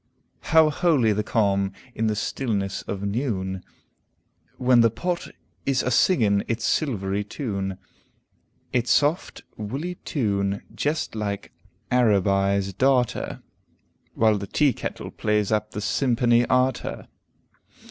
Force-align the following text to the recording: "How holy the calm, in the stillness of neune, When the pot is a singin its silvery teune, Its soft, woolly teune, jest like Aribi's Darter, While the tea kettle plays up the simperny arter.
"How 0.39 0.71
holy 0.71 1.13
the 1.13 1.21
calm, 1.21 1.73
in 1.93 2.07
the 2.07 2.15
stillness 2.15 2.81
of 2.81 3.03
neune, 3.03 3.61
When 4.57 4.81
the 4.81 4.89
pot 4.89 5.27
is 5.63 5.83
a 5.83 5.91
singin 5.91 6.43
its 6.47 6.65
silvery 6.65 7.23
teune, 7.23 7.77
Its 8.73 8.89
soft, 8.89 9.43
woolly 9.57 9.99
teune, 10.03 10.63
jest 10.73 11.13
like 11.13 11.51
Aribi's 11.91 12.73
Darter, 12.73 13.43
While 14.15 14.39
the 14.39 14.47
tea 14.47 14.73
kettle 14.73 15.11
plays 15.11 15.51
up 15.51 15.69
the 15.69 15.81
simperny 15.81 16.47
arter. 16.49 17.07